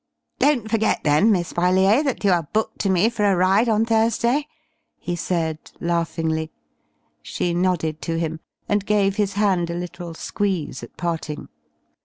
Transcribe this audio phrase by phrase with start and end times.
[0.39, 3.85] "Don't forget, then, Miss Brellier, that you are booked to me for a ride on
[3.85, 4.47] Thursday,"
[4.97, 6.49] he said, laughingly.
[7.21, 11.49] She nodded to him and gave his hand a little squeeze at parting.